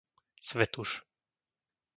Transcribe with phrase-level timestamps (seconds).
[0.47, 0.91] Svätuš